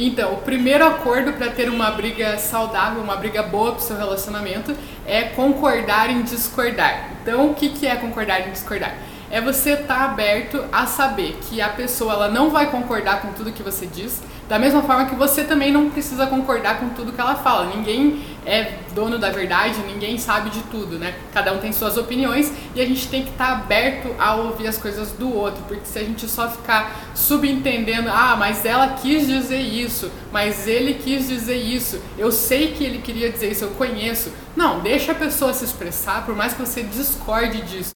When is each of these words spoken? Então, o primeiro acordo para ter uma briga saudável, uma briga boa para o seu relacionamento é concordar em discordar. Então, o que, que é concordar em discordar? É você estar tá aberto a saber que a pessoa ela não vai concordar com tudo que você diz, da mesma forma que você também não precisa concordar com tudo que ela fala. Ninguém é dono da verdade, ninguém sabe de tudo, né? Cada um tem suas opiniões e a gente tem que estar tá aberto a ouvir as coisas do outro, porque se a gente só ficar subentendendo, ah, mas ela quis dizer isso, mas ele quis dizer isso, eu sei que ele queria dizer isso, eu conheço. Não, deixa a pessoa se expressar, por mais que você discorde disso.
Então, 0.00 0.34
o 0.34 0.36
primeiro 0.36 0.86
acordo 0.86 1.32
para 1.32 1.50
ter 1.50 1.68
uma 1.68 1.90
briga 1.90 2.38
saudável, 2.38 3.02
uma 3.02 3.16
briga 3.16 3.42
boa 3.42 3.72
para 3.72 3.80
o 3.80 3.82
seu 3.82 3.96
relacionamento 3.96 4.72
é 5.04 5.22
concordar 5.24 6.08
em 6.08 6.22
discordar. 6.22 7.10
Então, 7.20 7.50
o 7.50 7.54
que, 7.54 7.70
que 7.70 7.84
é 7.84 7.96
concordar 7.96 8.46
em 8.46 8.52
discordar? 8.52 8.94
É 9.30 9.40
você 9.40 9.72
estar 9.72 9.86
tá 9.86 10.04
aberto 10.04 10.64
a 10.72 10.86
saber 10.86 11.38
que 11.42 11.60
a 11.60 11.68
pessoa 11.68 12.14
ela 12.14 12.28
não 12.28 12.50
vai 12.50 12.70
concordar 12.70 13.20
com 13.20 13.32
tudo 13.32 13.52
que 13.52 13.62
você 13.62 13.86
diz, 13.86 14.22
da 14.48 14.58
mesma 14.58 14.82
forma 14.82 15.04
que 15.04 15.14
você 15.14 15.44
também 15.44 15.70
não 15.70 15.90
precisa 15.90 16.26
concordar 16.26 16.80
com 16.80 16.88
tudo 16.90 17.12
que 17.12 17.20
ela 17.20 17.34
fala. 17.34 17.66
Ninguém 17.66 18.22
é 18.46 18.78
dono 18.94 19.18
da 19.18 19.30
verdade, 19.30 19.78
ninguém 19.86 20.16
sabe 20.16 20.48
de 20.48 20.62
tudo, 20.62 20.98
né? 20.98 21.14
Cada 21.34 21.52
um 21.52 21.58
tem 21.58 21.70
suas 21.70 21.98
opiniões 21.98 22.50
e 22.74 22.80
a 22.80 22.86
gente 22.86 23.06
tem 23.08 23.22
que 23.22 23.30
estar 23.30 23.46
tá 23.46 23.52
aberto 23.52 24.08
a 24.18 24.36
ouvir 24.36 24.66
as 24.66 24.78
coisas 24.78 25.12
do 25.12 25.32
outro, 25.34 25.62
porque 25.68 25.84
se 25.84 25.98
a 25.98 26.02
gente 26.02 26.26
só 26.26 26.48
ficar 26.48 27.12
subentendendo, 27.14 28.08
ah, 28.08 28.36
mas 28.38 28.64
ela 28.64 28.88
quis 28.94 29.26
dizer 29.26 29.60
isso, 29.60 30.10
mas 30.32 30.66
ele 30.66 30.94
quis 30.94 31.28
dizer 31.28 31.56
isso, 31.56 32.00
eu 32.16 32.32
sei 32.32 32.72
que 32.72 32.82
ele 32.82 32.98
queria 32.98 33.30
dizer 33.30 33.50
isso, 33.50 33.64
eu 33.64 33.70
conheço. 33.72 34.32
Não, 34.56 34.80
deixa 34.80 35.12
a 35.12 35.14
pessoa 35.14 35.52
se 35.52 35.64
expressar, 35.64 36.24
por 36.24 36.34
mais 36.34 36.54
que 36.54 36.60
você 36.60 36.82
discorde 36.82 37.60
disso. 37.62 37.86